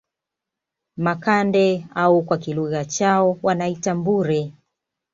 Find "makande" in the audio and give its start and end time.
0.97-1.87